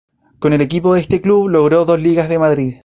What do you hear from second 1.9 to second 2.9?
ligas de Madrid.